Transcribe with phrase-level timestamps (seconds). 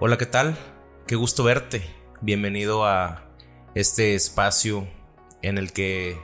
[0.00, 0.56] Hola, ¿qué tal?
[1.08, 1.82] Qué gusto verte.
[2.20, 3.34] Bienvenido a
[3.74, 4.88] este espacio
[5.42, 6.16] en el que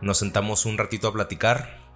[0.00, 1.86] nos sentamos un ratito a platicar.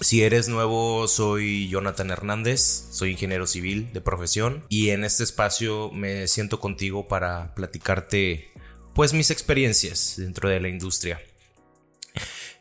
[0.00, 2.60] Si eres nuevo, soy Jonathan Hernández,
[2.92, 8.52] soy ingeniero civil de profesión y en este espacio me siento contigo para platicarte
[8.94, 11.20] pues mis experiencias dentro de la industria.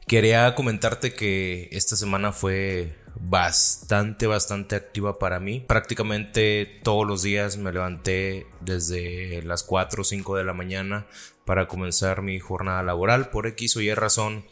[0.08, 5.64] Quería comentarte que esta semana fue bastante, bastante activa para mí.
[5.68, 11.08] Prácticamente todos los días me levanté desde las 4 o 5 de la mañana
[11.46, 13.30] para comenzar mi jornada laboral.
[13.30, 14.46] Por X o Y razón,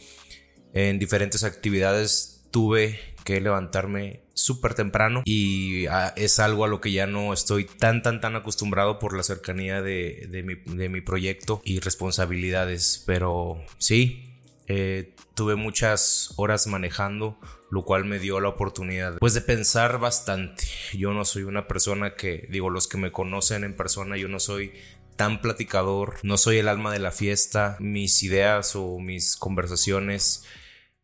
[0.74, 6.92] en diferentes actividades tuve que levantarme súper temprano y ah, es algo a lo que
[6.92, 11.02] ya no estoy tan tan tan acostumbrado por la cercanía de, de, mi, de mi,
[11.02, 14.34] proyecto y responsabilidades pero sí
[14.68, 17.40] eh, tuve muchas horas manejando
[17.70, 20.66] lo cual me dio la oportunidad pues de pensar bastante.
[20.94, 24.42] Yo no soy una persona que, digo, los que me conocen en persona, yo no
[24.42, 24.74] soy
[25.16, 30.44] tan platicador, no soy el alma de la fiesta, mis ideas o mis conversaciones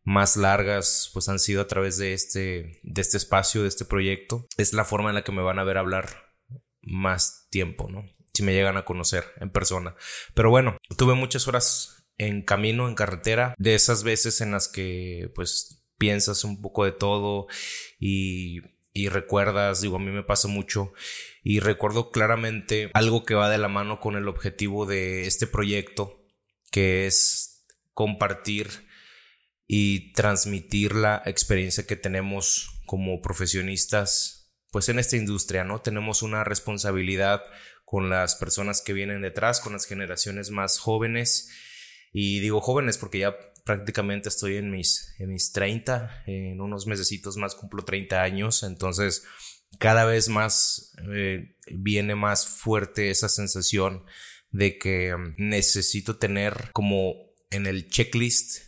[0.04, 4.46] más largas pues han sido a través de este de este espacio, de este proyecto.
[4.58, 6.34] Es la forma en la que me van a ver hablar
[6.82, 8.04] más tiempo, ¿no?
[8.34, 9.94] Si me llegan a conocer en persona.
[10.34, 15.30] Pero bueno, tuve muchas horas en camino, en carretera, de esas veces en las que
[15.34, 17.46] pues piensas un poco de todo
[17.98, 18.60] y,
[18.92, 20.92] y recuerdas, digo, a mí me pasa mucho
[21.42, 26.24] y recuerdo claramente algo que va de la mano con el objetivo de este proyecto,
[26.70, 28.68] que es compartir
[29.66, 35.80] y transmitir la experiencia que tenemos como profesionistas, pues en esta industria, ¿no?
[35.80, 37.42] Tenemos una responsabilidad
[37.84, 41.50] con las personas que vienen detrás, con las generaciones más jóvenes.
[42.18, 43.36] Y digo jóvenes porque ya
[43.66, 49.24] prácticamente estoy en mis, en mis 30, en unos mesecitos más cumplo 30 años, entonces
[49.78, 54.06] cada vez más eh, viene más fuerte esa sensación
[54.50, 57.16] de que mm, necesito tener como
[57.50, 58.62] en el checklist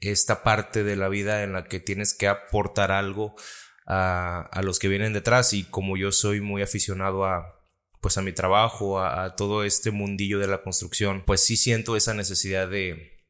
[0.00, 3.36] esta parte de la vida en la que tienes que aportar algo
[3.86, 7.57] a, a los que vienen detrás y como yo soy muy aficionado a
[8.00, 12.14] pues a mi trabajo, a, todo este mundillo de la construcción, pues sí siento esa
[12.14, 13.24] necesidad de,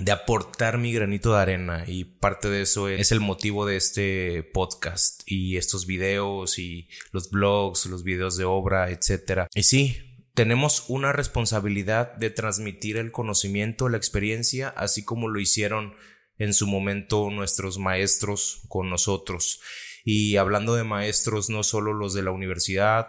[0.00, 4.42] de aportar mi granito de arena y parte de eso es el motivo de este
[4.42, 9.48] podcast y estos videos y los blogs, los videos de obra, etcétera.
[9.54, 15.94] Y sí, tenemos una responsabilidad de transmitir el conocimiento, la experiencia, así como lo hicieron
[16.38, 19.60] en su momento nuestros maestros con nosotros.
[20.04, 23.08] Y hablando de maestros, no solo los de la universidad,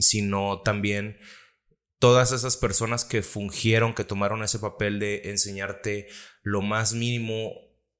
[0.00, 1.18] sino también
[2.00, 6.08] todas esas personas que fungieron, que tomaron ese papel de enseñarte
[6.42, 7.52] lo más mínimo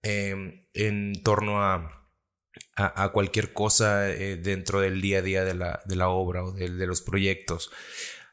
[0.03, 2.09] em, en torno a,
[2.75, 6.53] a, cualquier cosa eh, dentro del día a día de la, de la obra o
[6.53, 7.71] de, de, los proyectos.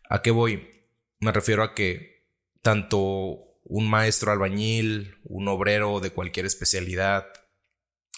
[0.10, 0.88] ¿A qué voy?
[1.20, 2.26] Me refiero a que
[2.62, 7.26] tanto un maestro albañil, un obrero de cualquier especialidad,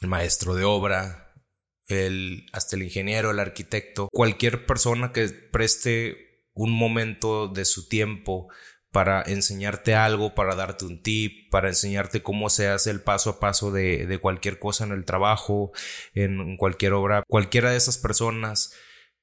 [0.01, 1.28] maestro de obra,
[1.89, 8.49] el, hasta el ingeniero, el arquitecto, cualquier persona que preste un momento de su tiempo
[8.91, 13.39] para enseñarte algo, para darte un tip, para enseñarte cómo se hace el paso a
[13.39, 15.71] paso de, de cualquier cosa en el trabajo,
[16.13, 17.23] en cualquier obra.
[17.27, 18.73] Cualquiera de esas personas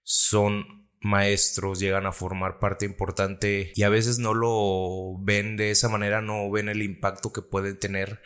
[0.03, 5.89] son maestros, llegan a formar parte importante y a veces no lo ven de esa
[5.89, 8.21] manera, no ven el impacto que pueden tener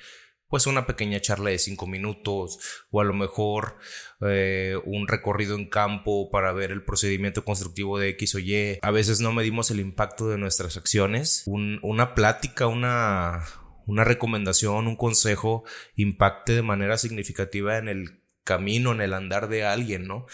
[0.51, 2.59] pues una pequeña charla de cinco minutos
[2.91, 3.79] o a lo mejor
[4.21, 8.79] eh, un recorrido en campo para ver el procedimiento constructivo de X o Y.
[8.83, 11.45] A veces no medimos el impacto de nuestras acciones.
[11.47, 13.45] una plática, una,
[13.87, 19.65] una recomendación, un consejo impacte de manera significativa en el camino, en el andar de
[19.65, 20.27] alguien, ¿no?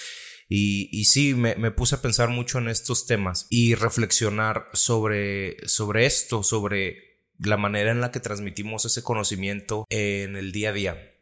[0.49, 5.57] Y, y sí, me, me, puse a pensar mucho en estos temas y reflexionar sobre,
[5.69, 7.06] sobre esto, sobre
[7.39, 11.13] la manera en la que transmitimos ese conocimiento en el día a día.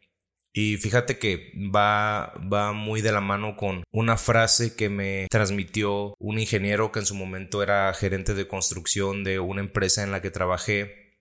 [0.57, 6.15] Y fíjate que va, va muy de la mano con una frase que me transmitió
[6.17, 10.21] un ingeniero que en su momento era gerente de construcción de una empresa en la
[10.21, 11.19] que trabajé,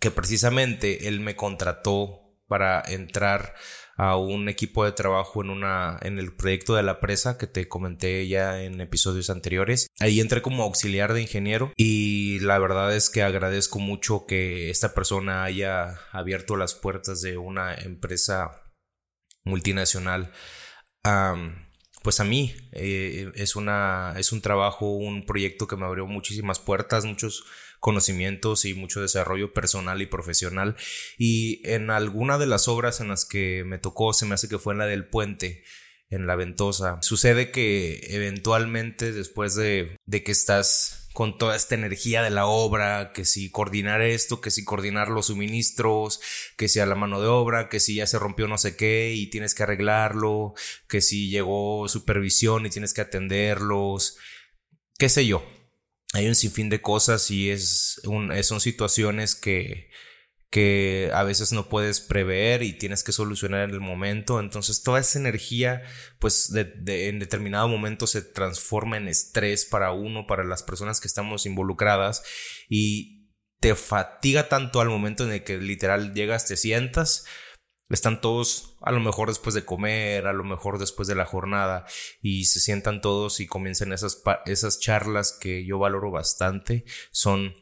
[0.00, 3.54] que precisamente él me contrató para entrar
[3.96, 7.66] a un equipo de trabajo en una en el proyecto de la presa que te
[7.68, 9.86] comenté ya en episodios anteriores.
[9.98, 14.94] Ahí entré como auxiliar de ingeniero y la verdad es que agradezco mucho que esta
[14.94, 18.62] persona haya abierto las puertas de una empresa
[19.44, 20.32] multinacional.
[22.02, 26.58] pues a mí eh, es una es un trabajo, un proyecto que me abrió muchísimas
[26.58, 27.44] puertas, muchos
[27.80, 30.76] conocimientos y mucho desarrollo personal y profesional.
[31.18, 34.58] Y en alguna de las obras en las que me tocó, se me hace que
[34.58, 35.64] fue en la del puente,
[36.10, 36.98] en la ventosa.
[37.02, 43.12] Sucede que eventualmente después de, de que estás con toda esta energía de la obra,
[43.14, 46.20] que si coordinar esto, que si coordinar los suministros,
[46.58, 49.14] que si a la mano de obra, que si ya se rompió no sé qué
[49.14, 50.52] y tienes que arreglarlo,
[50.88, 54.18] que si llegó supervisión y tienes que atenderlos,
[54.98, 55.42] qué sé yo.
[56.16, 59.90] Hay un sinfín de cosas y es un, son situaciones que,
[60.48, 64.40] que a veces no puedes prever y tienes que solucionar en el momento.
[64.40, 65.82] Entonces toda esa energía,
[66.18, 71.08] pues de, en determinado momento se transforma en estrés para uno, para las personas que
[71.08, 72.22] estamos involucradas
[72.70, 73.28] y
[73.60, 77.26] te fatiga tanto al momento en el que literal llegas, te sientas.
[77.88, 81.86] Están todos a lo mejor después de comer, a lo mejor después de la jornada
[82.20, 86.84] y se sientan todos y comienzan esas, esas charlas que yo valoro bastante.
[87.12, 87.54] Son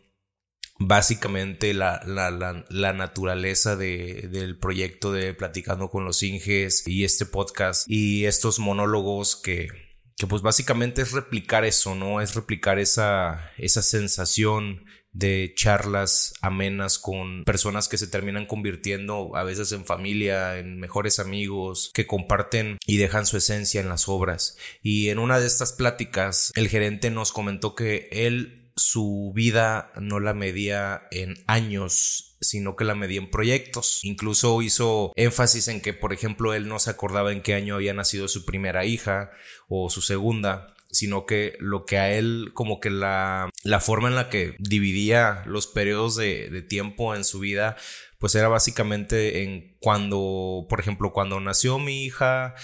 [0.78, 7.04] básicamente la, la, la, la naturaleza de, del proyecto de Platicando con los Inges y
[7.04, 9.68] este podcast y estos monólogos que,
[10.16, 12.20] que pues básicamente es replicar eso, ¿no?
[12.20, 19.44] Es replicar esa, esa sensación de charlas amenas con personas que se terminan convirtiendo a
[19.44, 24.58] veces en familia, en mejores amigos, que comparten y dejan su esencia en las obras.
[24.82, 30.18] Y en una de estas pláticas, el gerente nos comentó que él su vida no
[30.20, 34.00] la medía en años, sino que la medía en proyectos.
[34.02, 37.94] Incluso hizo énfasis en que, por ejemplo, él no se acordaba en qué año había
[37.94, 39.30] nacido su primera hija
[39.68, 44.14] o su segunda, sino que lo que a él como que la, la forma en
[44.14, 47.76] la que dividía los periodos de, tiempo en su vida,
[48.18, 52.54] pues era básicamente en cuando, por ejemplo, cuando nació mi hija,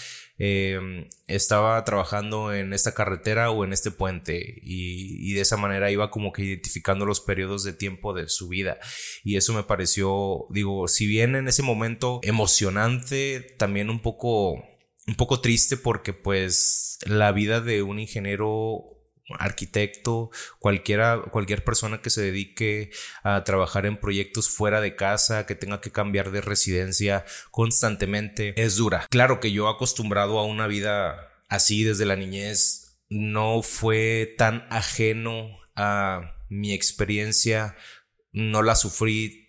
[0.42, 6.10] Em, estaba trabajando en esta carretera o en este puente y, de esa manera iba
[6.10, 8.78] como que identificando los periodos de tiempo de su vida.
[9.22, 14.64] Y eso me pareció digo si bien en ese momento emocionante también un poco
[15.10, 18.96] un poco triste porque pues la vida de un ingeniero
[19.38, 20.30] arquitecto,
[20.60, 22.90] cualquiera, cualquier persona que se dedique
[23.24, 28.76] a trabajar en proyectos fuera de casa, que tenga que cambiar de residencia constantemente, es
[28.76, 29.06] dura.
[29.10, 35.58] Claro que yo acostumbrado a una vida así desde la niñez, no fue tan ajeno
[35.74, 37.76] a mi experiencia,
[38.32, 39.39] no la sufrí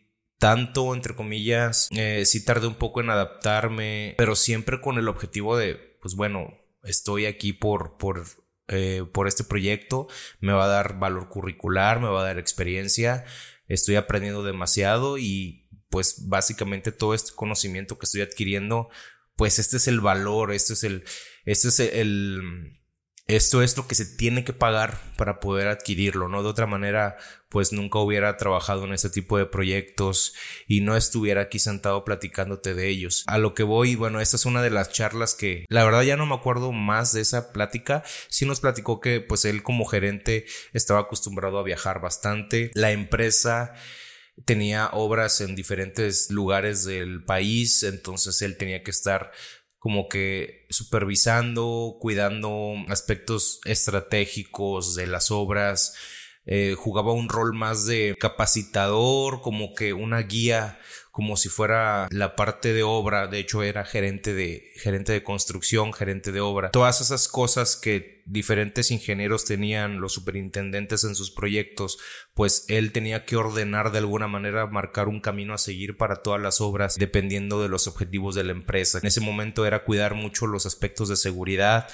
[0.42, 5.56] tanto, entre comillas, eh, sí tardé un poco en adaptarme, pero siempre con el objetivo
[5.56, 8.26] de, pues bueno, estoy aquí por, por
[8.68, 10.08] eh, por este proyecto,
[10.40, 13.24] me va a dar valor curricular, me va a dar experiencia,
[13.68, 18.90] estoy aprendiendo demasiado y pues básicamente todo este conocimiento que estoy adquiriendo,
[19.36, 21.04] pues este es el valor, este es el,
[21.46, 22.81] este es el,
[23.36, 26.44] esto es lo que se tiene que pagar para poder adquirirlo, ¿no?
[26.44, 27.18] De otra manera,
[27.50, 30.34] pues nunca hubiera trabajado en este tipo de proyectos
[30.68, 33.24] y no estuviera aquí sentado platicándote de ellos.
[33.28, 36.18] A lo que voy, bueno, esta es una de las charlas que la verdad ya
[36.18, 38.04] no me acuerdo más de esa plática.
[38.30, 42.72] Sí nos platicó que pues él como gerente estaba acostumbrado a viajar bastante.
[42.74, 43.74] La empresa
[44.46, 49.32] tenía obras en diferentes lugares del país, entonces él tenía que estar
[49.82, 55.96] como que supervisando, cuidando aspectos estratégicos de las obras,
[56.46, 60.80] eh, jugaba un rol más de capacitador, como que una guía
[61.12, 65.92] como si fuera la parte de obra, de hecho era gerente de gerente de construcción,
[65.92, 66.72] gerente de obra.
[66.72, 72.00] Todas esas cosas que diferentes ingenieros tenían, los superintendentes en sus proyectos,
[72.34, 76.42] pues él tenía que ordenar de alguna manera, marcar un camino a seguir para todas
[76.42, 79.00] las obras dependiendo de los objetivos de la empresa.
[79.00, 81.90] En ese momento era cuidar mucho los aspectos de seguridad,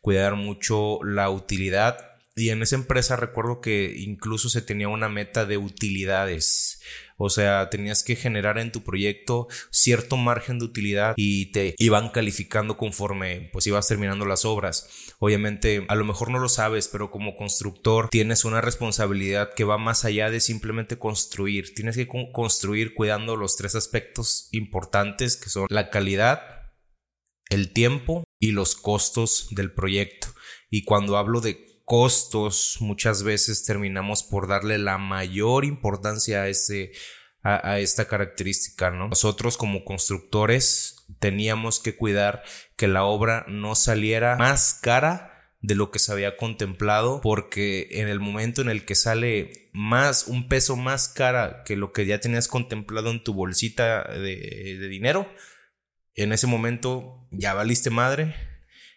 [0.00, 5.44] cuidar mucho la utilidad y en esa empresa recuerdo que incluso se tenía una meta
[5.44, 6.80] de utilidades.
[7.18, 12.08] O sea, tenías que generar en tu proyecto cierto margen de utilidad y te iban
[12.08, 14.88] calificando conforme pues ibas terminando las obras.
[15.18, 19.78] Obviamente, a lo mejor no lo sabes, pero como constructor tienes una responsabilidad que va
[19.78, 21.74] más allá de simplemente construir.
[21.74, 26.72] Tienes que construir cuidando los tres aspectos importantes que son la calidad,
[27.50, 30.28] el tiempo y los costos del proyecto.
[30.70, 36.92] Y cuando hablo de costos, muchas veces terminamos por darle la mayor importancia a, ese,
[37.42, 39.08] a, esta característica, ¿no?
[39.08, 42.42] Nosotros como constructores teníamos que cuidar
[42.76, 45.28] que la obra no saliera más cara
[45.60, 50.26] de lo que se había contemplado porque en el momento en el que sale más
[50.26, 54.88] un peso más cara que lo que ya tenías contemplado en tu bolsita de, de
[54.88, 55.28] dinero
[56.14, 58.34] en ese momento ya valiste madre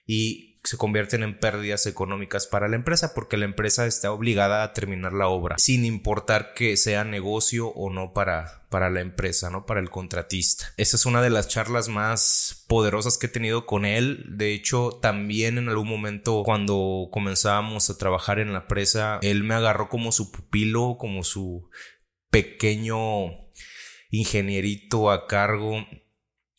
[0.08, 4.74] y se convierten en pérdidas económicas para la empresa porque la empresa está obligada a
[4.74, 9.66] terminar la obra sin importar que sea negocio o no para, para la empresa, ¿no?
[9.66, 10.74] Para el contratista.
[10.78, 14.26] Esa es una de las charlas más poderosas que he tenido con él.
[14.28, 19.54] De hecho, también en algún momento cuando comenzábamos a trabajar en la presa, él me
[19.54, 21.70] agarró como su pupilo, como su
[22.30, 23.46] pequeño
[24.10, 25.86] ingenierito a cargo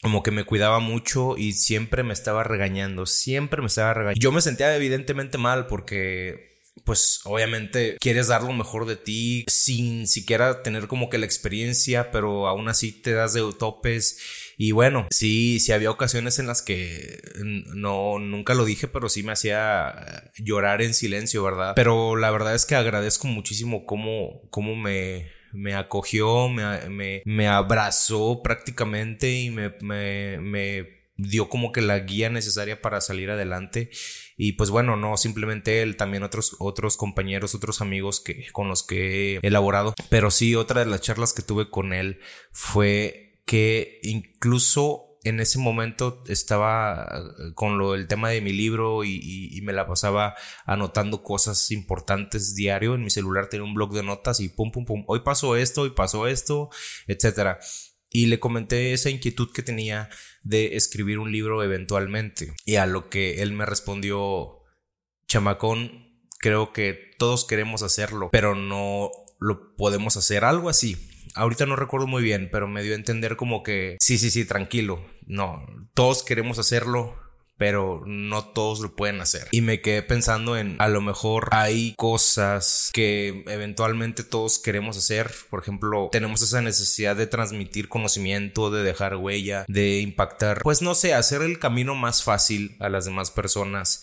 [0.03, 4.21] como que me cuidaba mucho y siempre me estaba regañando, siempre me estaba regañando.
[4.21, 10.07] Yo me sentía evidentemente mal porque pues obviamente quieres dar lo mejor de ti sin
[10.07, 14.19] siquiera tener como que la experiencia, pero aún así te das de topes.
[14.57, 19.23] Y bueno, sí, sí había ocasiones en las que no, nunca lo dije, pero sí
[19.23, 21.73] me hacía llorar en silencio, ¿verdad?
[21.75, 28.43] Pero la verdad es que agradezco muchísimo cómo, cómo me, me acogió, me, me, abrazó
[28.43, 33.91] prácticamente y me, me, dio como que la guía necesaria para salir adelante.
[34.37, 38.83] Y pues bueno, no simplemente él, también otros, otros compañeros, otros amigos que, con los
[38.83, 39.95] que he elaborado.
[40.11, 42.21] Pero sí, otra de las charlas que tuve con él
[42.53, 49.04] fue que incluso en ese momento estaba eh, con lo del tema de mi libro
[49.04, 52.95] y, me la pasaba anotando cosas importantes diario.
[52.95, 55.04] En mi celular tenía un blog de notas y pum, pum, pum.
[55.09, 56.71] Hoy pasó esto, hoy pasó esto,
[57.09, 57.59] etcétera.
[58.11, 60.09] Y le comenté esa inquietud que tenía
[60.42, 62.54] de escribir un libro eventualmente.
[62.64, 64.61] Y a lo que él me respondió,
[65.26, 70.45] chamacón, creo que todos queremos hacerlo, pero no lo podemos hacer.
[70.45, 74.19] Algo así ahorita no recuerdo muy bien, pero me dio a entender como que sí,
[74.19, 75.05] sí, sí, tranquilo.
[75.26, 75.64] No,
[75.95, 77.16] todos queremos hacerlo,
[77.57, 79.49] pero no todos lo pueden hacer.
[79.50, 85.31] Y me quedé pensando en a lo mejor hay cosas que eventualmente todos queremos hacer.
[85.50, 90.95] Por ejemplo, tenemos esa necesidad de transmitir conocimiento, de dejar huella, de impactar, pues no
[90.95, 94.02] sé, hacer el camino más fácil a las demás personas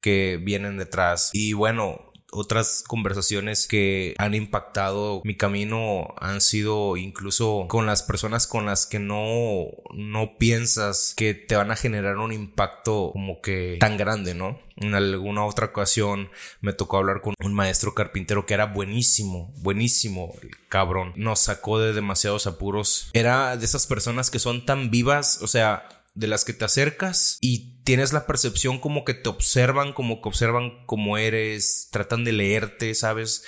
[0.00, 1.30] que vienen detrás.
[1.32, 8.46] Y bueno, otras conversaciones que han impactado mi camino han sido incluso con las personas
[8.46, 13.76] con las que no, no piensas que te van a generar un impacto como que
[13.78, 14.58] tan grande, ¿no?
[14.76, 20.34] En alguna otra ocasión me tocó hablar con un maestro carpintero que era buenísimo, buenísimo,
[20.68, 21.12] cabrón.
[21.16, 23.10] Nos sacó de demasiados apuros.
[23.12, 27.38] Era de esas personas que son tan vivas, o sea, de las que te acercas
[27.40, 32.32] y tienes la percepción como que te observan, como que observan cómo eres, tratan de
[32.32, 33.44] leerte, ¿sabes?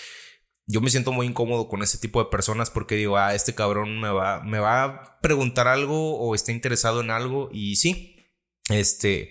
[0.67, 4.01] Yo me siento muy incómodo con ese tipo de personas porque digo, ah, este cabrón
[4.01, 8.17] me va, me va a preguntar algo o está interesado en algo y sí,
[8.71, 9.31] este,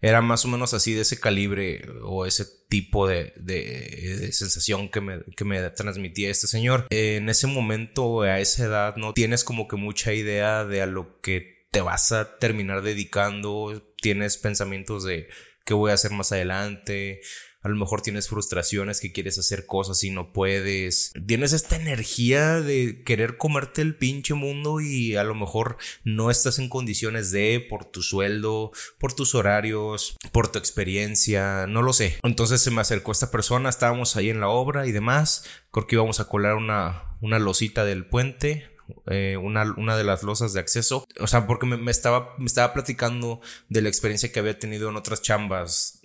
[0.00, 5.00] era más o menos así de ese calibre o ese tipo de, de, sensación que
[5.00, 6.86] me, que me transmitía este señor.
[6.90, 11.20] En ese momento, a esa edad, no tienes como que mucha idea de a lo
[11.20, 15.28] que te vas a terminar dedicando, tienes pensamientos de
[15.64, 17.22] qué voy a hacer más adelante,
[17.62, 21.12] a lo mejor tienes frustraciones que quieres hacer cosas y no puedes.
[21.26, 26.58] Tienes esta energía de querer comerte el pinche mundo y a lo mejor no estás
[26.58, 32.18] en condiciones de por tu sueldo, por tus horarios, por tu experiencia, no lo sé.
[32.24, 35.44] Entonces se me acercó esta persona, estábamos ahí en la obra y demás.
[35.70, 38.71] Creo que íbamos a colar una, una losita del puente
[39.06, 41.06] eh, una, una, de las losas de acceso.
[41.20, 44.96] O sea, porque me, estaba, me estaba platicando de la experiencia que había tenido en
[44.96, 46.00] otras chambas.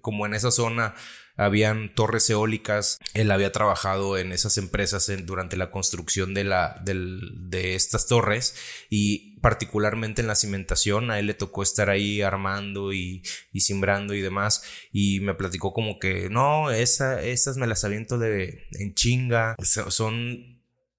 [0.00, 0.94] como en esa zona
[1.36, 2.98] habían torres eólicas.
[3.14, 8.54] Él había trabajado en esas empresas durante la construcción de, la, de estas torres
[8.88, 11.10] y particularmente en la cimentación.
[11.10, 14.62] A él le tocó estar ahí armando y, y simbrando y demás.
[14.92, 19.56] Y me platicó como que no, esa, esas me las aviento de en chinga.
[19.58, 20.53] son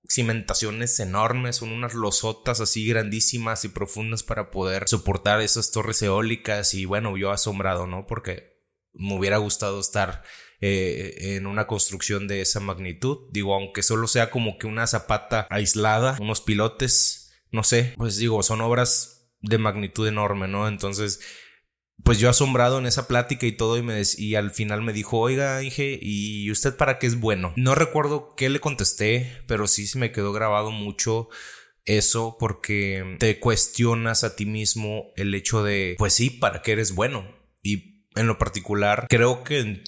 [0.07, 6.73] cimentaciones enormes, son unas losotas así grandísimas y profundas para poder soportar esas torres eólicas
[6.73, 8.05] y bueno, yo asombrado, ¿no?
[8.05, 8.55] Porque
[8.93, 10.23] me hubiera gustado estar
[10.61, 15.47] eh, en una construcción de esa magnitud, digo, aunque solo sea como que una zapata
[15.49, 20.67] aislada, unos pilotes, no sé, pues digo, son obras de magnitud enorme, ¿no?
[20.67, 21.19] Entonces,
[22.03, 25.19] pues yo asombrado en esa plática y todo y, me y al final me dijo,
[25.19, 27.53] oiga, dije, ¿y usted para qué es bueno?
[27.55, 31.29] No recuerdo qué le contesté, pero sí se me quedó grabado mucho
[31.85, 36.93] eso porque te cuestionas a ti mismo el hecho de, pues sí, ¿para qué eres
[36.93, 37.25] bueno?
[37.63, 39.83] Y en lo particular, creo que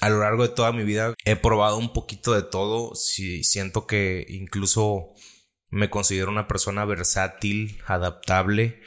[0.00, 2.94] a lo largo de toda mi vida he probado un poquito de todo.
[2.94, 5.14] Sí, siento que incluso
[5.70, 8.80] me considero una persona versátil, adaptable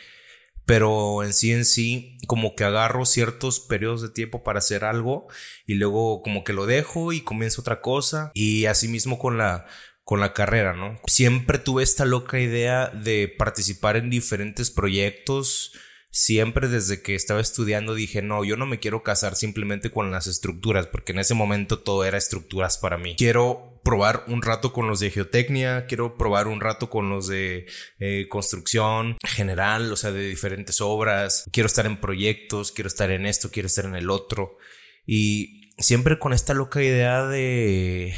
[0.66, 5.28] pero en sí en sí como que agarro ciertos periodos de tiempo para hacer algo
[5.66, 9.66] y luego como que lo dejo y comienzo otra cosa y así mismo con la
[10.04, 11.00] con la carrera, ¿no?
[11.08, 15.72] Siempre tuve esta loca idea de participar en diferentes proyectos
[16.16, 20.28] siempre desde que estaba estudiando dije, no, yo no me quiero casar simplemente con las
[20.28, 23.18] estructuras, porque en ese momento todo era estructuras para mí.
[23.18, 27.68] Quiero probar un rato con los de geotecnia, quiero probar un rato con los de
[28.00, 33.26] eh, construcción general, o sea, de diferentes obras, quiero estar en proyectos, quiero estar en
[33.26, 34.58] esto, quiero estar en el otro.
[35.06, 38.14] Y siempre con esta loca idea de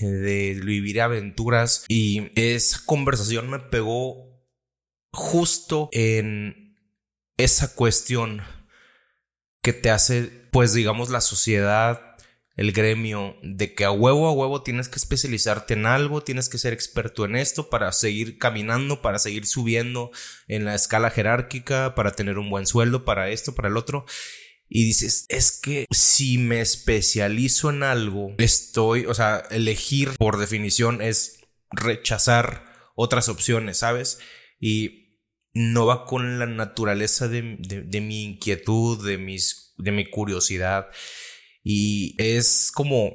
[0.00, 4.44] de vivir aventuras y esa conversación me pegó
[5.12, 6.76] justo en
[7.36, 8.42] esa cuestión
[9.62, 12.05] que te hace, pues digamos, la sociedad,
[12.56, 16.58] el gremio, de que a huevo a huevo tienes que especializarte en algo, tienes que
[16.58, 20.10] ser experto en esto para seguir caminando, para seguir subiendo
[20.48, 24.06] en la escala jerárquica, para tener un buen sueldo, para esto, para el otro.
[24.68, 31.02] Y dices, es que si me especializo en algo, estoy, o sea, elegir por definición
[31.02, 34.18] es rechazar otras opciones, ¿sabes?
[34.58, 35.20] Y
[35.52, 40.88] no va con la naturaleza de, mi inquietud, de, mis, de mi curiosidad.
[41.68, 43.12] Y es como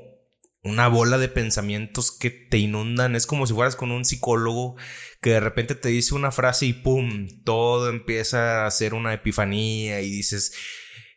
[0.62, 3.16] una bola de pensamientos que te inundan.
[3.16, 4.76] Es como si fueras con un psicólogo
[5.22, 7.30] que de repente te dice una frase y ¡pum!
[7.46, 10.52] Todo empieza a ser una epifanía y dices,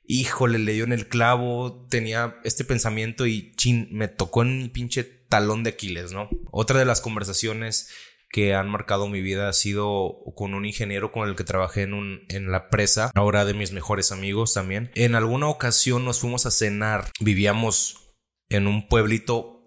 [0.06, 4.68] híjole, le dio en el clavo, tenía este pensamiento y chin, me tocó en mi
[4.68, 6.30] pinche talón de Aquiles, ¿no?
[6.52, 7.88] Otra de las conversaciones
[8.34, 11.94] que han marcado mi vida ha sido con un ingeniero con el que trabajé en,
[11.94, 14.90] un, en la presa, ahora de mis mejores amigos también.
[14.96, 18.16] En alguna ocasión nos fuimos a cenar, vivíamos
[18.48, 19.62] en un pueblito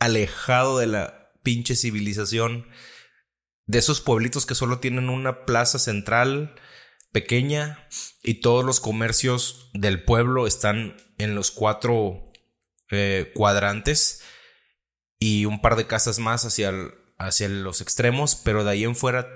[0.00, 2.66] alejado de la pinche civilización,
[3.66, 6.56] de esos pueblitos que solo tienen una plaza central,
[7.12, 7.86] pequeña
[8.24, 12.32] y todos los comercios del pueblo están en los cuatro
[12.90, 14.22] eh, cuadrantes
[15.20, 16.72] y un par de casas más hacia,
[17.18, 19.28] hacia los extremos, pero de ahí en fuera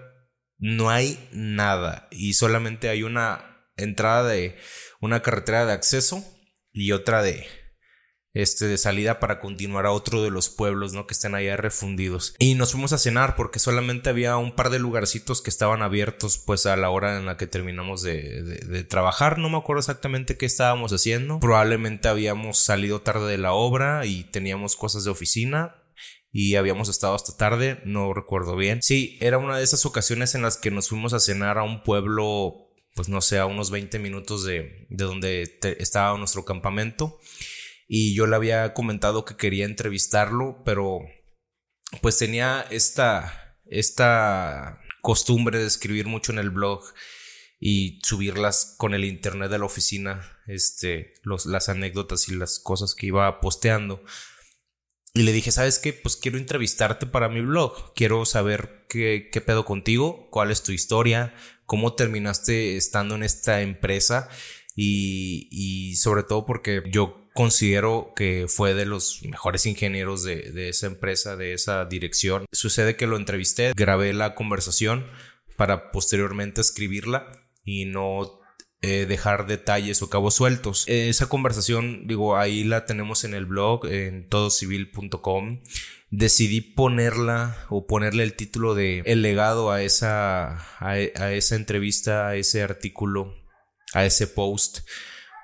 [0.58, 4.56] no hay nada y solamente hay una entrada de
[5.00, 6.24] una carretera de acceso
[6.72, 7.46] y otra de
[8.34, 11.06] este, de salida para continuar a otro de los pueblos, ¿no?
[11.06, 12.34] Que están allá refundidos.
[12.38, 16.38] Y nos fuimos a cenar porque solamente había un par de lugarcitos que estaban abiertos,
[16.38, 19.38] pues a la hora en la que terminamos de, de, trabajar.
[19.38, 21.40] No me acuerdo exactamente qué estábamos haciendo.
[21.40, 25.81] Probablemente habíamos salido tarde de la obra y teníamos cosas de oficina.
[26.32, 28.80] Y habíamos estado hasta tarde, no recuerdo bien.
[28.82, 31.82] Sí, era una de esas ocasiones en las que nos fuimos a cenar a un
[31.82, 37.18] pueblo, pues no sé, a unos 20 minutos de, de donde estaba nuestro campamento
[37.94, 41.00] y yo le había comentado que quería entrevistarlo, pero
[42.00, 46.82] pues tenía esta, esta costumbre de escribir mucho en el blog
[47.60, 52.94] y subirlas con el internet de la oficina, este, los, las anécdotas y las cosas
[52.94, 54.02] que iba posteando.
[55.14, 55.92] Y le dije, ¿sabes qué?
[55.92, 57.92] Pues quiero entrevistarte para mi blog.
[57.94, 61.34] Quiero saber qué, qué pedo contigo, cuál es tu historia,
[61.66, 64.28] cómo terminaste estando en esta empresa
[64.74, 70.86] y, y sobre todo porque yo considero que fue de los mejores ingenieros de, esa
[70.86, 72.46] empresa, de esa dirección.
[72.52, 75.06] Sucede que lo entrevisté, grabé la conversación
[75.56, 77.30] para posteriormente escribirla
[77.64, 78.40] y no
[78.82, 80.84] eh, dejar detalles o cabos sueltos.
[80.88, 85.62] Esa conversación, digo, ahí la tenemos en el blog, en todocivil.com.
[86.10, 92.36] Decidí ponerla o ponerle el título de El legado a esa, a esa entrevista, a
[92.36, 93.34] ese artículo,
[93.94, 94.80] a ese post,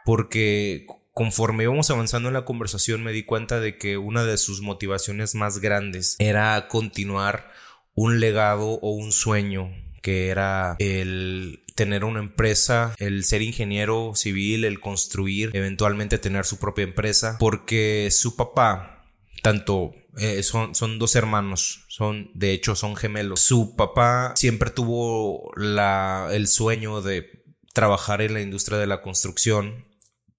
[0.05, 0.87] porque
[1.19, 5.35] conforme íbamos avanzando en la conversación me di cuenta de que una de sus motivaciones
[5.35, 7.51] más grandes era continuar
[7.95, 14.65] un legado o un sueño que era el tener una empresa, el ser ingeniero civil,
[14.65, 19.05] el construir, eventualmente tener su propia empresa, porque su papá,
[19.45, 23.39] tanto eh, son, son dos hermanos, son, de hecho, son gemelos.
[23.39, 29.85] Su papá siempre tuvo la, el sueño de trabajar en la industria de la construcción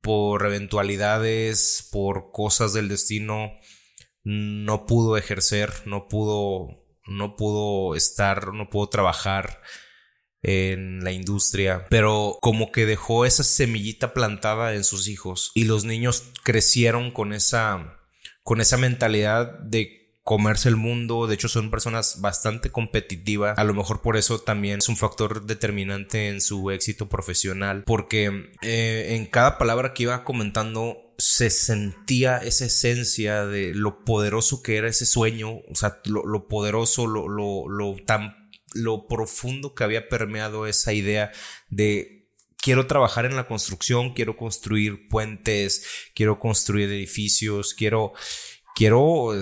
[0.01, 3.53] por eventualidades, por cosas del destino,
[4.25, 9.61] no pudo ejercer, no pudo, no pudo estar, no pudo trabajar
[10.41, 15.83] en la industria, pero como que dejó esa semillita plantada en sus hijos y los
[15.83, 17.97] niños crecieron con esa
[18.43, 23.73] con esa mentalidad de comerse el mundo, de hecho son personas bastante competitivas, a lo
[23.73, 29.25] mejor por eso también es un factor determinante en su éxito profesional, porque eh, en
[29.25, 35.05] cada palabra que iba comentando se sentía esa esencia de lo poderoso que era ese
[35.05, 38.38] sueño, o sea, lo, poderoso, lo, lo, lo tan,
[38.73, 41.31] lo profundo que había permeado esa idea
[41.69, 42.27] de
[42.57, 48.13] quiero trabajar en la construcción, quiero construir puentes, quiero construir edificios, quiero,
[48.75, 49.33] quiero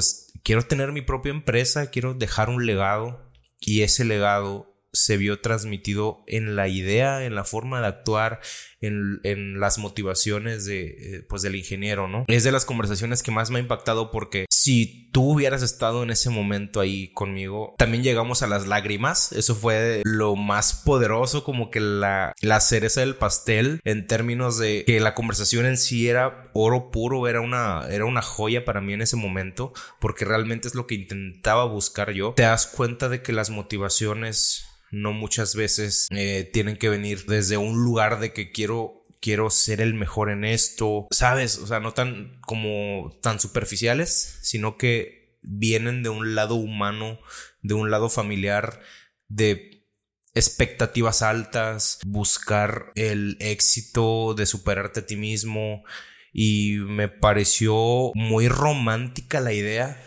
[0.43, 6.23] quiero tener mi propia empresa, quiero dejar un legado y ese legado se vio transmitido
[6.27, 8.39] en la idea, en la forma de actuar,
[8.81, 12.25] en, en las motivaciones de, eh, pues, del ingeniero, ¿no?
[12.27, 16.11] Es de las conversaciones que más me ha impactado porque si tú hubieras estado en
[16.11, 19.31] ese momento ahí conmigo, también llegamos a las lágrimas.
[19.31, 24.83] Eso fue lo más poderoso, como que la, la cereza del pastel en términos de
[24.85, 28.93] que la conversación en sí era oro puro, era una, era una joya para mí
[28.93, 32.33] en ese momento, porque realmente es lo que intentaba buscar yo.
[32.35, 37.57] Te das cuenta de que las motivaciones no muchas veces eh, tienen que venir desde
[37.57, 41.57] un lugar de que quiero quiero ser el mejor en esto, ¿sabes?
[41.57, 47.19] O sea, no tan como tan superficiales, sino que vienen de un lado humano,
[47.61, 48.81] de un lado familiar,
[49.27, 49.85] de
[50.33, 55.83] expectativas altas, buscar el éxito de superarte a ti mismo
[56.31, 60.01] y me pareció muy romántica la idea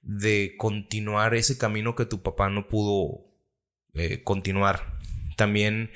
[0.00, 3.33] de continuar ese camino que tu papá no pudo
[3.94, 4.98] eh, continuar.
[5.36, 5.90] También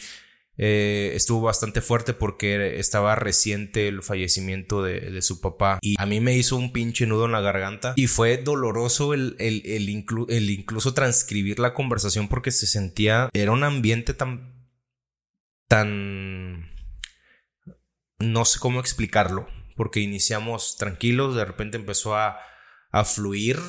[0.61, 6.19] eh, estuvo bastante fuerte porque estaba reciente el fallecimiento de, su papá y a mí
[6.21, 10.95] me hizo un pinche nudo en la garganta y fue doloroso el, el, el, incluso
[10.95, 14.69] transcribir la conversación porque se sentía, era un ambiente tan,
[15.69, 16.73] tan,
[18.19, 22.41] no sé cómo explicarlo, porque iniciamos tranquilos, de repente empezó a,
[22.91, 23.61] a fluir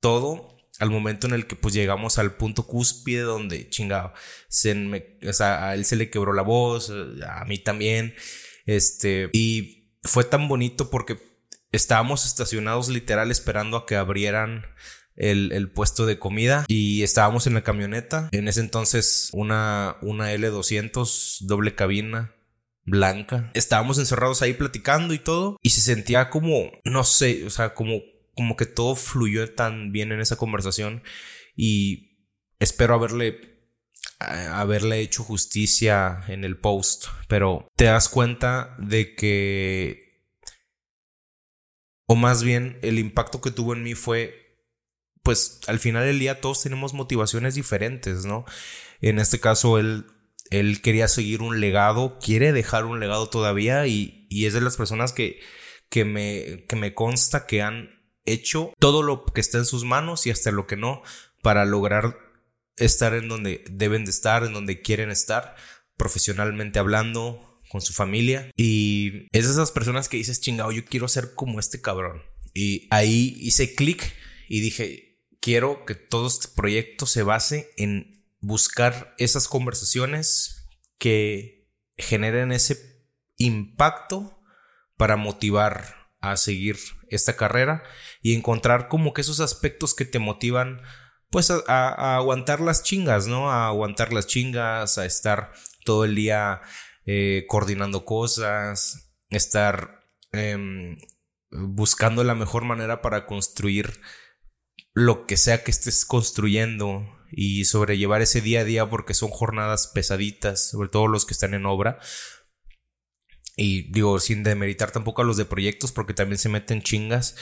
[0.00, 4.12] todo al momento en el que pues llegamos al punto cúspide donde chingado,
[4.48, 4.72] se
[5.28, 6.92] o sea, a él se le quebró la voz,
[7.26, 8.14] a mí también,
[8.66, 11.18] este, y fue tan bonito porque
[11.72, 14.66] estábamos estacionados literal esperando a que abrieran
[15.16, 18.28] el, el, puesto de comida y estábamos en la camioneta.
[18.32, 22.34] En ese entonces una, una L200 doble cabina
[22.84, 23.50] blanca.
[23.54, 28.00] Estábamos encerrados ahí platicando y todo y se sentía como, no sé, o sea, como
[28.38, 31.02] como que todo fluyó tan bien en esa conversación
[31.56, 33.58] y espero haberle
[34.20, 40.22] haberle hecho justicia en el post, pero te das cuenta de que
[42.06, 44.62] o más bien el impacto que tuvo en mí fue
[45.24, 48.44] pues al final del día todos tenemos motivaciones diferentes, ¿no?
[49.00, 50.06] En este caso él
[50.50, 54.76] él quería seguir un legado, quiere dejar un legado todavía y, y es de las
[54.76, 55.40] personas que,
[55.90, 57.97] que, me, que me consta que han
[58.32, 61.02] hecho todo lo que está en sus manos y hasta lo que no
[61.42, 62.18] para lograr
[62.76, 65.56] estar en donde deben de estar, en donde quieren estar,
[65.96, 68.50] profesionalmente hablando, con su familia.
[68.56, 72.22] Y es de esas personas que dices, chingado, yo quiero ser como este cabrón.
[72.54, 74.14] Y ahí hice clic
[74.48, 82.52] y dije, quiero que todo este proyecto se base en buscar esas conversaciones que generen
[82.52, 83.04] ese
[83.36, 84.40] impacto
[84.96, 86.76] para motivar a seguir
[87.08, 87.82] esta carrera
[88.22, 90.80] y encontrar como que esos aspectos que te motivan
[91.30, 93.50] pues a, aguantar las chingas, ¿no?
[93.50, 95.52] A aguantar las chingas, a estar
[95.84, 96.62] todo el día
[97.04, 100.96] eh, coordinando cosas, estar em,
[101.50, 104.00] buscando la mejor manera para construir
[104.94, 109.86] lo que sea que estés construyendo y sobrellevar ese día a día porque son jornadas
[109.88, 111.98] pesaditas, sobre todo los que están en obra,
[113.58, 117.36] y digo, sin demeritar tampoco a los de proyectos, porque también se meten chingas.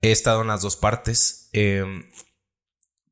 [0.00, 1.50] He estado en las dos partes.
[1.52, 2.10] Em,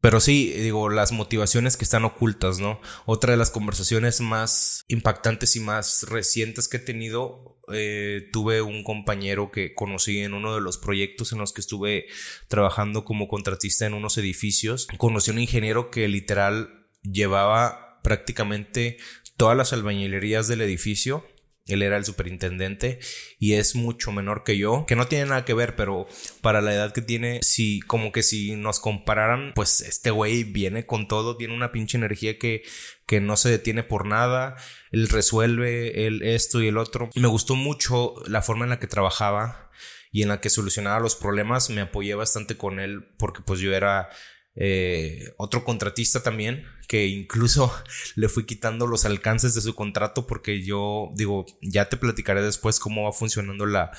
[0.00, 2.80] pero sí, digo, las motivaciones que están ocultas, ¿no?
[3.04, 8.82] Otra de las conversaciones más impactantes y más recientes que he tenido, eh, tuve un
[8.82, 12.06] compañero que conocí en uno de los proyectos en los que estuve
[12.48, 14.86] trabajando como contratista en unos edificios.
[14.96, 18.96] Conocí a un ingeniero que literal llevaba prácticamente
[19.36, 21.26] todas las albañilerías del edificio
[21.66, 23.00] él era el superintendente
[23.38, 26.06] y es mucho menor que yo, que no tiene nada que ver, pero
[26.40, 30.86] para la edad que tiene, si como que si nos compararan, pues este güey viene
[30.86, 32.62] con todo, tiene una pinche energía que,
[33.06, 34.56] que no se detiene por nada,
[34.92, 37.10] él resuelve el esto y el otro.
[37.14, 39.70] Me gustó mucho la forma en la que trabajaba
[40.12, 43.74] y en la que solucionaba los problemas, me apoyé bastante con él porque pues yo
[43.74, 44.08] era
[44.56, 47.72] eh, otro contratista también, que incluso
[48.16, 52.80] le fui quitando los alcances de su contrato porque yo digo, ya te platicaré después
[52.80, 53.90] cómo va funcionando la,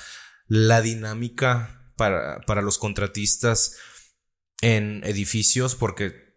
[0.47, 3.77] la dinámica para, para los contratistas
[4.61, 6.27] en edificios, porque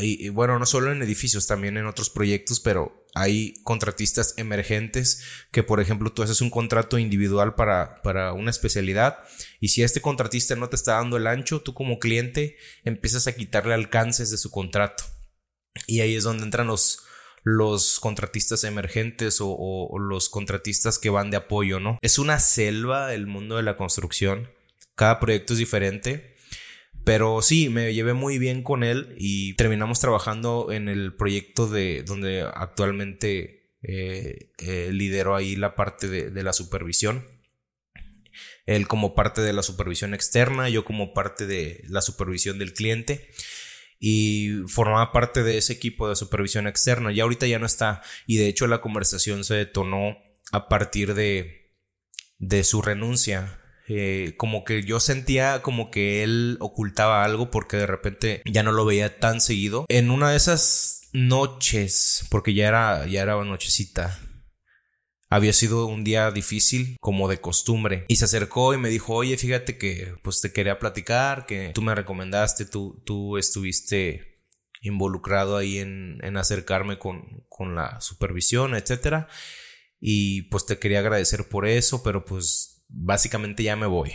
[0.00, 5.62] y bueno, no solo en edificios, también en otros proyectos, pero hay contratistas emergentes que,
[5.62, 9.18] por ejemplo, tú haces un contrato individual para, para una especialidad
[9.60, 13.34] y si este contratista no te está dando el ancho, tú como cliente empiezas a
[13.34, 15.04] quitarle alcances de su contrato.
[15.86, 17.00] Y ahí es donde entran los,
[17.42, 21.98] los contratistas emergentes o, o, los contratistas que van de apoyo, ¿no?
[22.02, 24.50] Es una selva el mundo de la construcción.
[24.94, 26.31] Cada proyecto es diferente
[27.04, 32.04] Pero sí, me llevé muy bien con él y terminamos trabajando en el proyecto de
[32.04, 37.26] donde actualmente eh, eh, lidero ahí la parte de, la supervisión.
[38.66, 43.28] Él como parte de la supervisión externa, yo como parte de la supervisión del cliente
[43.98, 47.10] y formaba parte de ese equipo de supervisión externa.
[47.12, 50.16] Y ahorita ya no está y de hecho la conversación se detonó
[50.52, 51.74] a partir de,
[52.38, 57.86] de su renuncia eh, como que yo sentía como que él ocultaba algo porque de
[57.86, 59.86] repente ya no lo veía tan seguido.
[59.88, 64.18] En una de esas noches, porque ya era, ya era nochecita,
[65.28, 68.04] había sido un día difícil, como de costumbre.
[68.08, 71.80] Y se acercó y me dijo, oye, fíjate que pues te quería platicar, que tú
[71.80, 74.42] me recomendaste, tú, tú estuviste
[74.82, 79.28] involucrado ahí en, en acercarme con, con la supervisión, etcétera.
[80.00, 84.12] Y pues te quería agradecer por eso, pero pues básicamente ya me voy.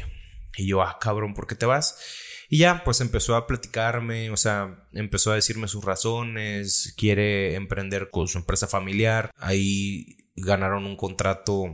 [0.58, 1.98] Y yo, ah, cabrón, ¿por qué te vas?
[2.50, 8.10] Y ya, pues empezó a platicarme, o sea, empezó a decirme sus razones, quiere emprender
[8.10, 11.66] con su empresa familiar, ahí ganaron un contrato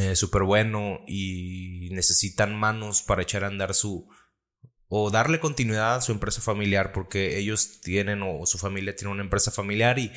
[0.00, 4.08] eh, súper bueno y necesitan manos para echar a andar su,
[4.88, 9.22] o darle continuidad a su empresa familiar, porque ellos tienen, o su familia tiene una
[9.22, 10.10] empresa familiar y,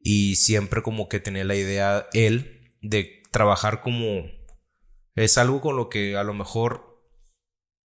[0.00, 4.24] y siempre como que tenía la idea él de trabajar como
[5.14, 7.02] es algo con lo que a lo mejor,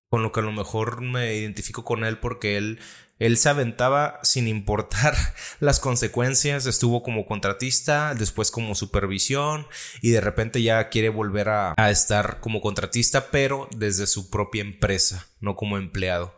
[0.10, 2.80] con lo que a lo mejor me identifico con él porque él,
[3.20, 5.16] él se aventaba sin importar
[5.60, 9.68] las consecuencias, estuvo como contratista, después como supervisión
[10.02, 14.62] y de repente ya quiere volver a, a estar como contratista, pero desde su propia
[14.62, 16.36] empresa, no como empleado.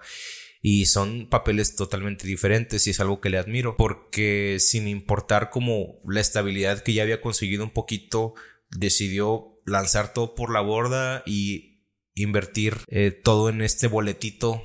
[0.62, 6.02] Y son papeles totalmente diferentes y es algo que le admiro porque sin importar como
[6.06, 8.34] la estabilidad que ya había conseguido un poquito
[8.70, 11.84] decidió lanzar todo por la borda y
[12.16, 14.64] invertir eh, todo en este boletito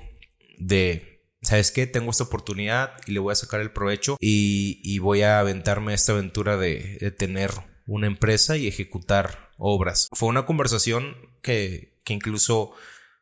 [0.58, 1.86] de, ¿sabes qué?
[1.86, 6.12] Tengo esta oportunidad y le voy a sacar el provecho y, voy a aventarme esta
[6.12, 7.50] aventura de, tener
[7.86, 10.08] una empresa y ejecutar obras.
[10.12, 12.72] Fue una conversación que, que incluso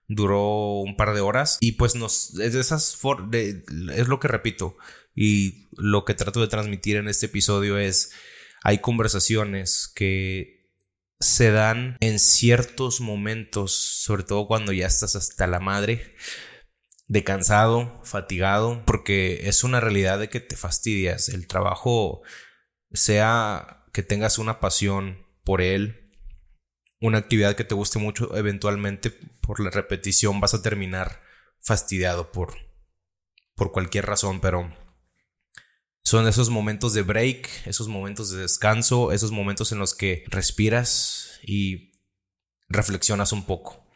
[0.09, 2.99] duró un par de horas y pues nos es de esas
[3.95, 4.77] es lo que repito
[5.15, 8.13] y lo que trato de transmitir en este episodio es
[8.63, 10.62] hay conversaciones que
[11.23, 16.15] se dan en ciertos momentos, sobre todo cuando ya estás hasta la madre,
[17.07, 21.29] de cansado, fatigado, porque es una realidad de que te fastidias.
[21.29, 22.23] El trabajo,
[22.93, 26.13] sea que tengas una pasión por él,
[27.01, 31.23] una actividad que te guste mucho, eventualmente por la repetición vas a terminar
[31.61, 32.55] fastidiado por,
[33.55, 34.75] por cualquier razón, pero
[36.05, 41.39] son esos momentos de break, esos momentos de descanso, esos momentos en los que respiras
[41.45, 41.93] y
[42.69, 43.87] reflexionas un poco.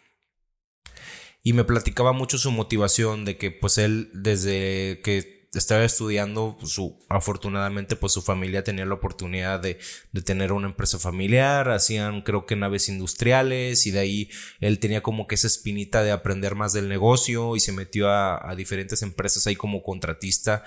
[1.42, 6.73] Y me platicaba mucho su motivación de que pues él desde que estaba estudiando, pues,
[6.73, 9.79] su, afortunadamente pues su familia tenía la oportunidad de,
[10.12, 15.03] de, tener una empresa familiar, hacían creo que naves industriales y de ahí él tenía
[15.03, 19.03] como que esa espinita de aprender más del negocio y se metió a, a diferentes
[19.03, 20.64] empresas ahí como contratista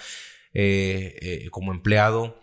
[0.54, 2.40] eh, eh, como empleado.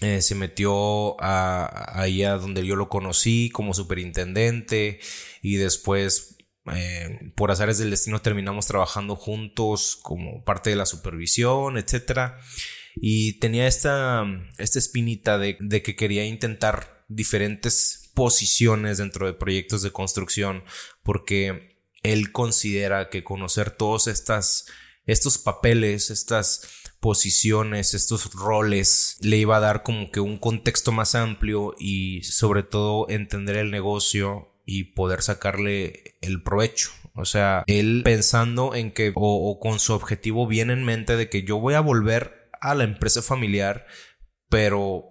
[0.00, 4.98] Eh, se metió a, ahí a donde yo lo conocí como superintendente
[5.42, 6.36] y después
[7.34, 12.38] por azares del destino terminamos trabajando juntos como parte de la supervisión, etcétera.
[12.94, 14.24] Y tenía esta,
[14.58, 20.62] esta espinita de, de, que quería intentar diferentes posiciones dentro de proyectos de construcción
[21.02, 21.70] porque
[22.02, 24.66] él considera que conocer todos estas,
[25.06, 31.14] estos papeles, estas posiciones, estos roles, le iba a dar como que un contexto más
[31.14, 36.90] amplio y sobre todo entender el negocio y poder sacarle el provecho.
[37.14, 41.42] O sea, él pensando en que o, con su objetivo bien en mente de que
[41.42, 43.86] yo voy a volver a la empresa familiar,
[44.48, 45.08] pero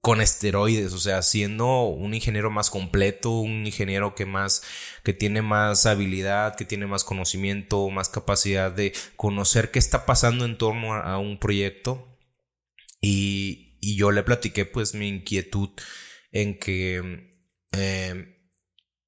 [0.00, 4.62] con esteroides, o sea, siendo un ingeniero más completo, un ingeniero que más,
[5.02, 10.44] que tiene más habilidad, que tiene más conocimiento, más capacidad de conocer qué está pasando
[10.44, 12.16] en torno a, un proyecto.
[13.00, 15.70] Y, y, yo le platiqué pues mi inquietud
[16.32, 17.32] en que
[17.72, 18.36] eh,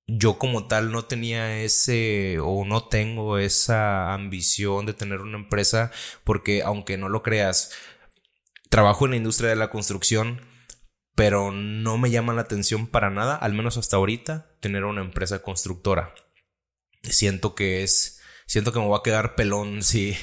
[0.08, 5.92] yo como tal no tenía ese o no tengo esa ambición de tener una empresa
[6.24, 7.72] porque aunque no lo creas,
[8.70, 10.47] trabajo en la industria de la construcción
[11.18, 15.42] pero no me llama la atención para nada, al menos hasta ahorita, tener una empresa
[15.42, 16.14] constructora.
[17.02, 20.16] Siento que es, siento que me voy a quedar pelón si,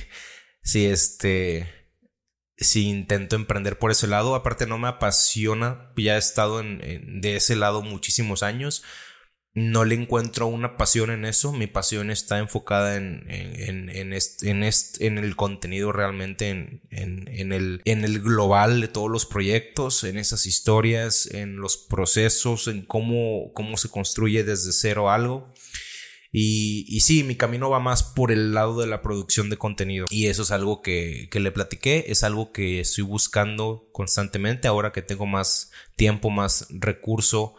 [0.63, 1.91] si este,
[2.55, 4.35] si intento emprender por ese lado.
[4.35, 8.81] Aparte no me apasiona, ya he estado en, de ese lado muchísimos años.
[9.55, 11.53] No le encuentro una pasión en eso.
[11.53, 14.13] Mi pasión está enfocada en, en, en,
[14.43, 20.17] en, el contenido realmente, en, en, el, en el global de todos los proyectos, en
[20.17, 25.53] esas historias, en los procesos, en cómo, cómo se construye desde cero algo.
[26.33, 30.05] Y, y, sí, mi camino va más por el lado de la producción de contenido.
[30.09, 34.91] Y eso es algo que, que, le platiqué, es algo que estoy buscando constantemente ahora
[34.91, 37.55] que tengo más tiempo, más recurso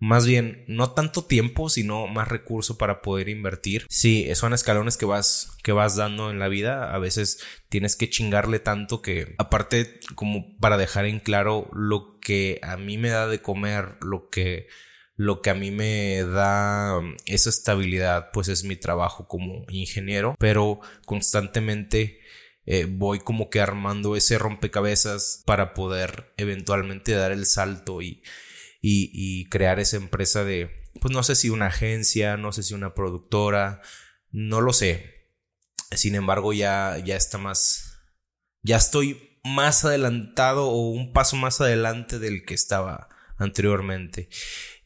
[0.00, 3.86] más bien no tanto tiempo, sino más recurso para poder invertir.
[3.88, 8.08] Sí, son escalones que vas que vas dando en la vida, a veces tienes que
[8.08, 13.26] chingarle tanto que aparte como para dejar en claro lo que a mí me da
[13.26, 14.68] de comer, lo que
[15.16, 20.80] lo que a mí me da esa estabilidad, pues es mi trabajo como ingeniero, pero
[21.04, 22.20] constantemente
[22.64, 28.22] eh, voy como que armando ese rompecabezas para poder eventualmente dar el salto y
[28.80, 32.94] y, crear esa empresa de, pues no sé si una agencia, no sé si una
[32.94, 33.82] productora,
[34.30, 35.28] no lo sé.
[35.92, 38.00] Sin embargo, ya, ya está más,
[38.62, 44.28] ya estoy más adelantado o un paso más adelante del que estaba anteriormente.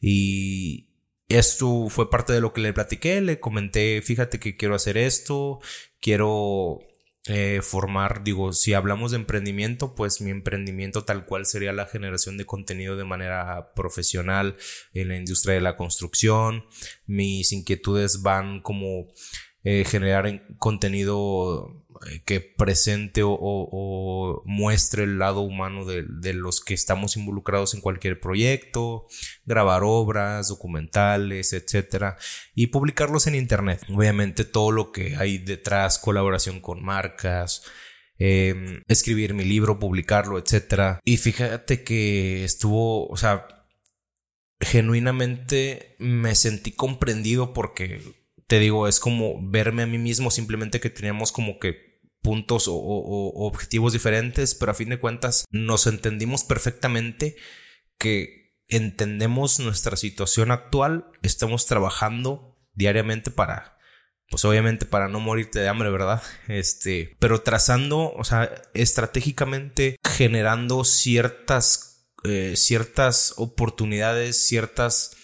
[0.01, 0.89] Y
[1.27, 5.59] esto fue parte de lo que le platiqué, le comenté, fíjate que quiero hacer esto,
[5.99, 6.79] quiero
[7.27, 12.37] eh, formar, digo, si hablamos de emprendimiento, pues mi emprendimiento tal cual sería la generación
[12.37, 14.57] de contenido de manera profesional
[14.93, 16.65] en la industria de la construcción.
[17.07, 19.07] Mis inquietudes van como
[19.63, 21.84] eh, generar contenido
[22.25, 29.07] que presente o, muestre el lado humano de, los que estamos involucrados en cualquier proyecto,
[29.45, 32.17] grabar obras, documentales, etcétera,
[32.53, 33.81] y publicarlos en internet.
[33.89, 37.63] Obviamente todo lo que hay detrás, colaboración con marcas,
[38.17, 40.99] em, escribir mi libro, publicarlo, etcétera.
[41.03, 43.47] Y fíjate que estuvo, o sea,
[44.59, 50.89] genuinamente me sentí comprendido porque te digo, es como verme a mí mismo, simplemente que
[50.89, 57.35] teníamos como que puntos o, objetivos diferentes, pero a fin de cuentas nos entendimos perfectamente
[57.99, 63.77] que entendemos nuestra situación actual, estamos trabajando diariamente para,
[64.29, 66.21] pues obviamente para no morirte de hambre, ¿verdad?
[66.47, 75.15] Este, pero trazando, o sea, estratégicamente generando ciertas, eh, ciertas oportunidades, ciertas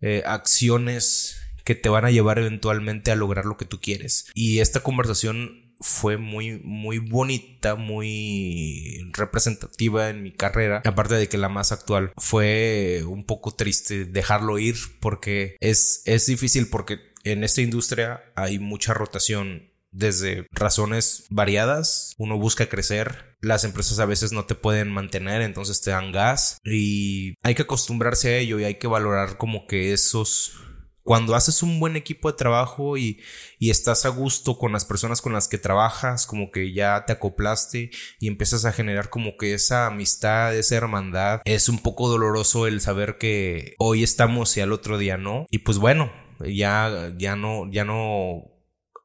[0.00, 1.39] eh, acciones
[1.70, 4.26] que te van a llevar eventualmente a lograr lo que tú quieres.
[4.34, 10.82] Y esta conversación fue muy, muy bonita, muy representativa en mi carrera.
[10.84, 16.26] Aparte de que la más actual fue un poco triste dejarlo ir porque es, es
[16.26, 22.14] difícil porque en esta industria hay mucha rotación desde razones variadas.
[22.18, 23.36] Uno busca crecer.
[23.42, 27.62] Las empresas a veces no te pueden mantener, entonces te dan gas y hay que
[27.62, 30.54] acostumbrarse a ello y hay que valorar como que esos
[31.02, 33.20] cuando haces un buen equipo de trabajo y,
[33.60, 37.90] estás a gusto con las personas con las que trabajas, como que ya te acoplaste
[38.18, 42.80] y empiezas a generar como que esa amistad, esa hermandad, es un poco doloroso el
[42.80, 45.46] saber que hoy estamos y al otro día no.
[45.50, 46.10] Y pues bueno,
[46.40, 48.50] ya, ya no, ya no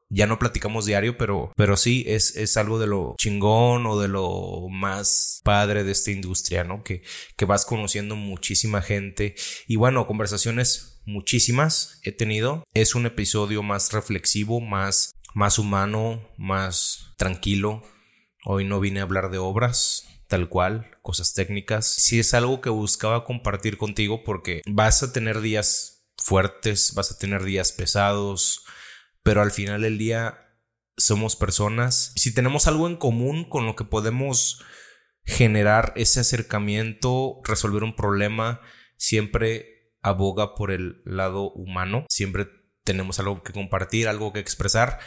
[0.08, 4.08] ya no platicamos diario, pero, pero sí es, es algo de lo chingón o de
[4.08, 6.84] lo más padre de esta industria, ¿no?
[6.84, 7.02] Que,
[7.36, 9.34] que vas conociendo muchísima gente
[9.66, 12.64] y bueno, conversaciones muchísimas he tenido.
[12.74, 17.82] Es un episodio más reflexivo, más, más humano, más tranquilo.
[18.44, 21.86] Hoy no vine a hablar de obras, tal cual, cosas técnicas.
[21.86, 27.18] Si es algo que buscaba compartir contigo porque vas a tener días fuertes, vas a
[27.18, 28.64] tener días pesados,
[29.22, 30.42] pero al final del día
[30.96, 32.12] somos personas.
[32.16, 34.62] Si tenemos algo en común con lo que podemos
[35.24, 38.60] generar ese acercamiento, resolver un problema,
[38.96, 39.75] siempre
[40.06, 42.06] aboga por el lado humano.
[42.08, 42.48] Siempre
[42.84, 44.98] tenemos algo que compartir, algo que expresar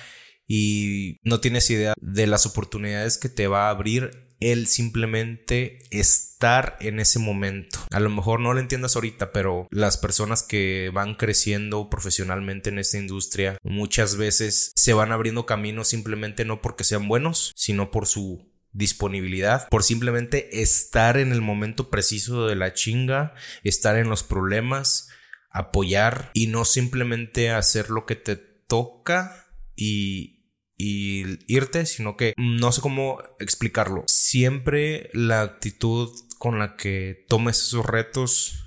[0.47, 6.77] y no tienes idea de las oportunidades que te va a abrir el simplemente estar
[6.79, 7.79] en ese momento.
[7.91, 12.79] A lo mejor no lo entiendas ahorita, pero las personas que van creciendo profesionalmente en
[12.79, 18.07] esta industria muchas veces se van abriendo caminos simplemente no porque sean buenos, sino por
[18.07, 24.23] su disponibilidad, por simplemente estar en el momento preciso de la chinga, estar en los
[24.23, 25.09] problemas,
[25.49, 30.45] apoyar y no simplemente hacer lo que te toca y,
[30.77, 34.03] y irte, sino que no sé cómo explicarlo.
[34.07, 38.65] Siempre la actitud con la que tomes esos retos,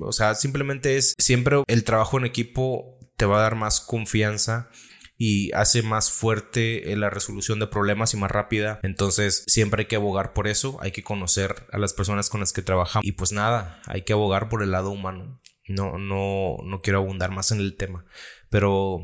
[0.00, 4.70] o sea, simplemente es siempre el trabajo en equipo te va a dar más confianza
[5.24, 8.80] y hace más fuerte eh, la resolución de problemas y más rápida.
[8.82, 12.52] Entonces siempre hay que abogar por eso, hay que conocer a las personas con las
[12.52, 15.40] que trabajamos y pues nada, hay que abogar por el lado humano.
[15.68, 18.04] No, no, no quiero abundar más en el tema.
[18.50, 18.98] Pero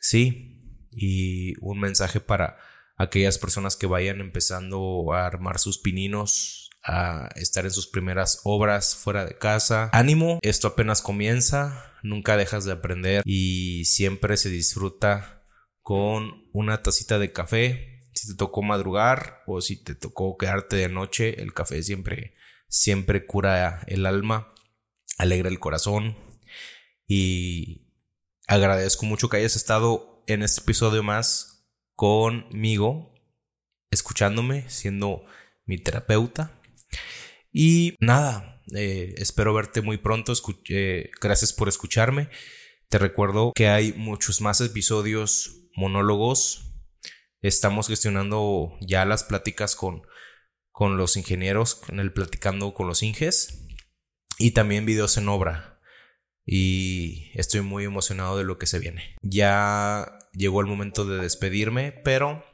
[0.00, 0.58] sí,
[0.90, 2.56] y un mensaje para
[2.96, 8.96] aquellas personas que vayan empezando a armar sus pininos, a estar en sus primeras obras
[8.96, 9.90] fuera de casa.
[9.92, 15.44] Ánimo, esto apenas comienza, nunca dejas de aprender y siempre se disfruta
[15.82, 18.00] con una tacita de café.
[18.14, 22.34] Si te tocó madrugar o si te tocó quedarte de noche, el café siempre,
[22.68, 24.52] siempre cura el alma,
[25.18, 26.16] alegra el corazón
[27.06, 27.88] y
[28.46, 33.14] agradezco mucho que hayas estado en este episodio más conmigo,
[33.90, 35.24] escuchándome, siendo
[35.64, 36.57] mi terapeuta.
[37.52, 40.32] Y nada, eh, espero verte muy pronto.
[40.68, 42.28] Eh, gracias por escucharme.
[42.88, 46.72] Te recuerdo que hay muchos más episodios monólogos.
[47.40, 50.02] Estamos gestionando ya las pláticas con,
[50.72, 53.66] con los ingenieros, en el platicando con los inges.
[54.38, 55.80] Y también videos en obra.
[56.46, 59.16] Y estoy muy emocionado de lo que se viene.
[59.22, 62.44] Ya llegó el momento de despedirme, pero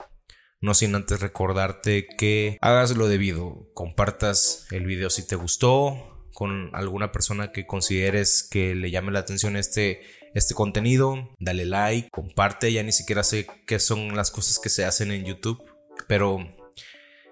[0.65, 6.71] no sin antes recordarte que hagas lo debido, compartas el video si te gustó con
[6.75, 10.01] alguna persona que consideres que le llame la atención este,
[10.33, 14.87] este contenido, dale like, comparte, ya ni siquiera sé qué son las cosas que se
[14.87, 15.63] hacen en YouTube,
[16.09, 16.39] pero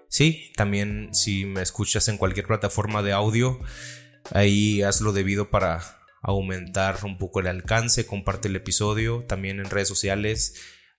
[0.09, 3.59] sí, también si me escuchas en cualquier plataforma de audio,
[4.31, 5.81] ahí haz lo debido para
[6.21, 10.55] aumentar un poco el alcance, comparte el episodio, también en redes sociales,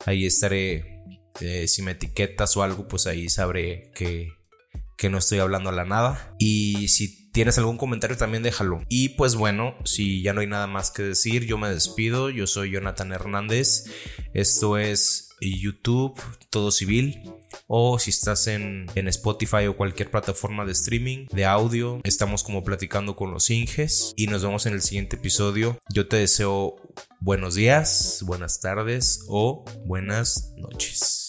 [0.07, 0.99] ahí estaré,
[1.41, 4.33] eh, si me etiquetas o algo, pues ahí sabré que,
[4.97, 6.35] que no estoy hablando a la nada.
[6.39, 8.81] Y si tienes algún comentario también déjalo.
[8.89, 12.47] Y pues bueno, si ya no hay nada más que decir, yo me despido, yo
[12.47, 13.85] soy Jonathan Hernández,
[14.33, 17.21] esto es YouTube, todo civil
[17.67, 23.15] o si estás en, Spotify o cualquier plataforma de streaming de audio, estamos como platicando
[23.15, 25.77] con los Inges y nos vemos en el siguiente episodio.
[25.89, 26.75] Yo te deseo
[27.19, 31.22] buenos días, buenas tardes o buenas noches.